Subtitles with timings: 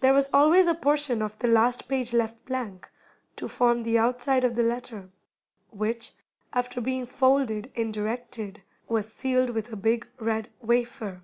[0.00, 2.90] There was always a portion of the last page left blank,
[3.36, 5.10] to form the outside of the letter,
[5.70, 6.10] which,
[6.52, 11.22] after being folded and directed, was sealed with a big red wafer.